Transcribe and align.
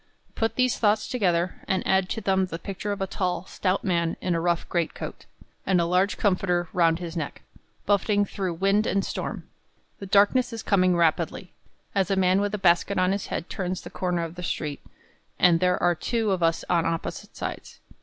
Put 0.33 0.55
these 0.55 0.79
thoughts 0.79 1.07
together, 1.07 1.61
and 1.67 1.85
add 1.85 2.09
to 2.09 2.21
them 2.21 2.47
the 2.47 2.57
picture 2.57 2.91
of 2.91 3.01
a 3.01 3.05
tall, 3.05 3.45
stout 3.45 3.83
man, 3.83 4.17
in 4.19 4.33
a 4.33 4.41
rough 4.41 4.67
greatcoat, 4.67 5.27
and 5.63 5.77
with 5.77 5.83
a 5.83 5.89
large 5.89 6.17
comforter 6.17 6.67
round 6.73 6.97
his 6.97 7.15
neck, 7.15 7.43
buffeting 7.85 8.25
through 8.25 8.55
wind 8.55 8.87
and 8.87 9.05
storm. 9.05 9.47
The 9.99 10.07
darkness 10.07 10.53
is 10.53 10.63
coming 10.63 10.95
rapidly, 10.97 11.53
as 11.93 12.09
a 12.09 12.15
man 12.15 12.41
with 12.41 12.55
a 12.55 12.57
basket 12.57 12.97
on 12.97 13.11
his 13.11 13.27
head 13.27 13.47
turns 13.47 13.81
the 13.81 13.91
corner 13.91 14.23
of 14.23 14.33
the 14.33 14.41
street, 14.41 14.81
and 15.37 15.59
there 15.59 15.77
are 15.83 15.93
two 15.93 16.31
of 16.31 16.41
us 16.41 16.65
on 16.67 16.83
opposite 16.83 17.35
sides. 17.37 17.79